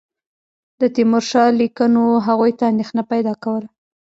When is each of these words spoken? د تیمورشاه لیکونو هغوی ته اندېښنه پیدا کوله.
د 0.79 0.81
تیمورشاه 0.95 1.49
لیکونو 1.59 2.03
هغوی 2.27 2.51
ته 2.57 2.63
اندېښنه 2.71 3.03
پیدا 3.11 3.33
کوله. 3.43 3.67